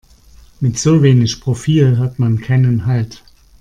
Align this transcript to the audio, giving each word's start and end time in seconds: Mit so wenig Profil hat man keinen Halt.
Mit 0.59 0.79
so 0.79 1.03
wenig 1.03 1.41
Profil 1.41 1.99
hat 1.99 2.17
man 2.17 2.41
keinen 2.41 2.87
Halt. 2.87 3.23